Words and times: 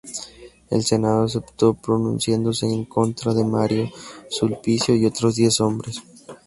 El 0.71 0.81
Senado 0.83 1.25
aceptó, 1.25 1.75
pronunciándose 1.75 2.65
en 2.65 2.85
contra 2.85 3.35
de 3.35 3.45
Mario, 3.45 3.87
Sulpicio 4.31 4.95
y 4.95 5.05
otros 5.05 5.35
diez 5.35 5.61
hombres. 5.61 6.01